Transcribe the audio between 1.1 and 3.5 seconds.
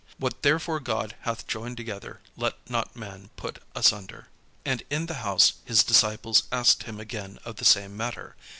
hath joined together, let not man